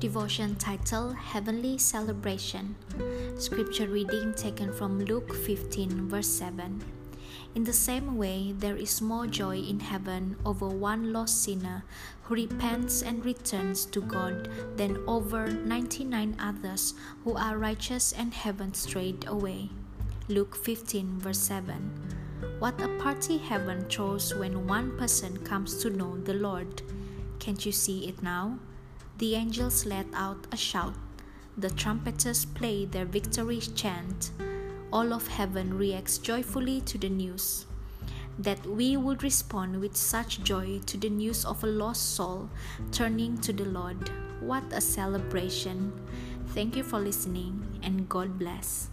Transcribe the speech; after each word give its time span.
Devotion 0.00 0.54
title 0.54 1.12
Heavenly 1.12 1.76
Celebration. 1.76 2.74
Scripture 3.36 3.86
reading 3.86 4.32
taken 4.32 4.72
from 4.72 4.98
Luke 4.98 5.34
15, 5.44 6.08
verse 6.08 6.26
7. 6.26 6.82
In 7.54 7.64
the 7.64 7.74
same 7.74 8.16
way, 8.16 8.54
there 8.56 8.76
is 8.76 9.02
more 9.02 9.26
joy 9.26 9.58
in 9.58 9.78
heaven 9.78 10.36
over 10.46 10.66
one 10.66 11.12
lost 11.12 11.44
sinner 11.44 11.84
who 12.22 12.34
repents 12.34 13.02
and 13.02 13.22
returns 13.26 13.84
to 13.92 14.00
God 14.00 14.48
than 14.78 15.04
over 15.06 15.48
99 15.48 16.34
others 16.40 16.94
who 17.22 17.36
are 17.36 17.58
righteous 17.58 18.12
and 18.12 18.32
haven't 18.32 18.76
strayed 18.76 19.26
away. 19.28 19.68
Luke 20.28 20.56
15, 20.56 21.18
verse 21.18 21.40
7. 21.40 21.76
What 22.58 22.80
a 22.80 22.88
party 22.96 23.36
heaven 23.36 23.84
throws 23.90 24.34
when 24.34 24.66
one 24.66 24.96
person 24.96 25.36
comes 25.44 25.76
to 25.82 25.90
know 25.90 26.16
the 26.16 26.32
Lord. 26.40 26.80
Can't 27.38 27.66
you 27.66 27.72
see 27.72 28.08
it 28.08 28.22
now? 28.22 28.58
The 29.20 29.34
angels 29.34 29.84
let 29.84 30.06
out 30.14 30.46
a 30.50 30.56
shout. 30.56 30.94
The 31.58 31.68
trumpeters 31.68 32.46
play 32.46 32.86
their 32.86 33.04
victory 33.04 33.60
chant. 33.60 34.30
All 34.90 35.12
of 35.12 35.28
heaven 35.28 35.76
reacts 35.76 36.16
joyfully 36.16 36.80
to 36.86 36.96
the 36.96 37.10
news. 37.10 37.66
That 38.38 38.64
we 38.64 38.96
would 38.96 39.22
respond 39.22 39.78
with 39.78 39.94
such 39.94 40.42
joy 40.42 40.80
to 40.86 40.96
the 40.96 41.10
news 41.10 41.44
of 41.44 41.62
a 41.62 41.66
lost 41.66 42.14
soul 42.14 42.48
turning 42.92 43.36
to 43.42 43.52
the 43.52 43.66
Lord. 43.66 44.10
What 44.40 44.64
a 44.72 44.80
celebration! 44.80 45.92
Thank 46.54 46.74
you 46.74 46.82
for 46.82 46.98
listening 46.98 47.78
and 47.82 48.08
God 48.08 48.38
bless. 48.38 48.88